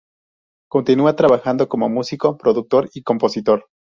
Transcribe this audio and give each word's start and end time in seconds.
Continúa 0.67 1.15
trabajando 1.15 1.69
como 1.69 1.87
músico, 1.87 2.35
productor 2.35 2.89
y 2.95 3.03
compositor. 3.03 3.67